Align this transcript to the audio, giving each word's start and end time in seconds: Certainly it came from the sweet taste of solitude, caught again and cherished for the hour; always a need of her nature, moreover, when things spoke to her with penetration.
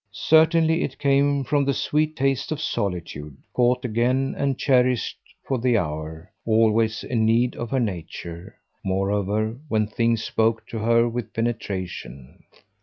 Certainly 0.13 0.81
it 0.83 0.97
came 0.97 1.43
from 1.43 1.63
the 1.63 1.75
sweet 1.75 2.15
taste 2.15 2.51
of 2.51 2.59
solitude, 2.59 3.37
caught 3.53 3.85
again 3.85 4.33
and 4.35 4.57
cherished 4.57 5.19
for 5.47 5.59
the 5.59 5.77
hour; 5.77 6.31
always 6.43 7.03
a 7.03 7.13
need 7.13 7.55
of 7.55 7.69
her 7.69 7.79
nature, 7.79 8.55
moreover, 8.83 9.59
when 9.67 9.85
things 9.85 10.23
spoke 10.23 10.65
to 10.69 10.79
her 10.79 11.07
with 11.07 11.33
penetration. 11.33 12.41